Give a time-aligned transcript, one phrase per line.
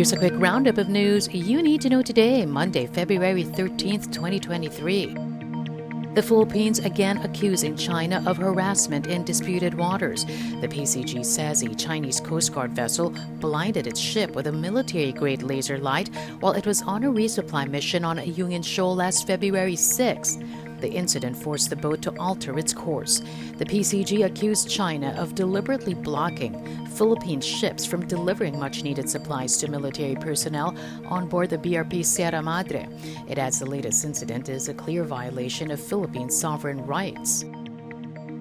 [0.00, 5.08] Here's a quick roundup of news you need to know today, Monday, February 13th, 2023.
[6.14, 10.24] The Philippines again accusing China of harassment in disputed waters.
[10.24, 15.42] The PCG says a Chinese Coast Guard vessel blinded its ship with a military grade
[15.42, 16.08] laser light
[16.40, 20.38] while it was on a resupply mission on Ayungin Shoal last February 6.
[20.80, 23.22] The incident forced the boat to alter its course.
[23.58, 26.54] The PCG accused China of deliberately blocking
[26.88, 30.74] Philippine ships from delivering much needed supplies to military personnel
[31.06, 32.88] on board the BRP Sierra Madre.
[33.28, 37.44] It adds the latest incident is a clear violation of Philippine sovereign rights.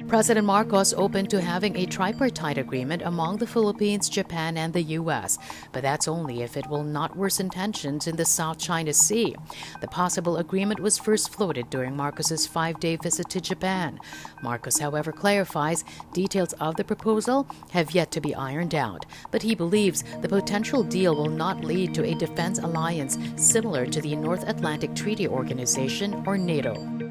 [0.10, 5.38] President Marcos opened to having a tripartite agreement among the Philippines, Japan, and the U.S.,
[5.72, 9.36] but that's only if it will not worsen tensions in the South China Sea.
[9.82, 14.00] The possible agreement was first floated during Marcos's five day visit to Japan.
[14.42, 19.54] Marcos, however, clarifies details of the proposal have yet to be ironed out, but he
[19.54, 24.44] believes the potential deal will not lead to a defense alliance similar to the North
[24.50, 27.09] Atlantic Treaty Organization or NATO.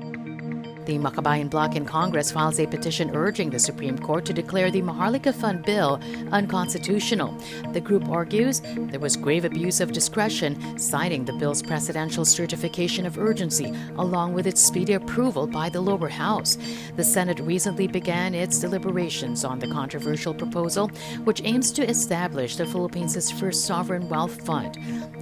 [0.89, 4.81] The Makabayan Bloc in Congress files a petition urging the Supreme Court to declare the
[4.81, 6.01] Maharlika Fund bill
[6.33, 7.37] unconstitutional.
[7.75, 13.19] The group argues there was grave abuse of discretion, citing the bill's presidential certification of
[13.19, 16.57] urgency along with its speedy approval by the lower house.
[16.97, 20.89] The Senate recently began its deliberations on the controversial proposal,
[21.25, 24.79] which aims to establish the Philippines' first sovereign wealth fund.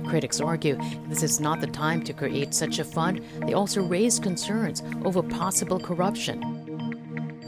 [0.06, 0.78] Critics argue
[1.08, 3.20] this is not the time to create such a fund.
[3.44, 6.66] They also raise concerns over possible corruption.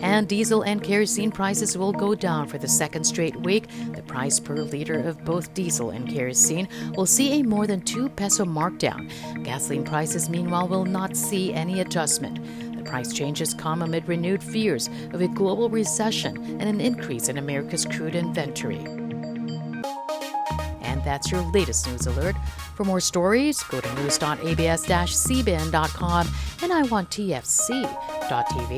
[0.01, 3.67] And diesel and kerosene prices will go down for the second straight week.
[3.95, 8.09] The price per liter of both diesel and kerosene will see a more than 2
[8.11, 9.11] peso markdown.
[9.45, 12.39] Gasoline prices, meanwhile, will not see any adjustment.
[12.77, 17.39] The price changes come amid renewed fears of a global recession and an increase in
[17.39, 18.87] America's crude inventory.
[20.81, 22.37] And that's your latest news alert.
[22.77, 26.29] For more stories, go to news.abs-cbn.com
[26.85, 28.73] iwanttfc.tv.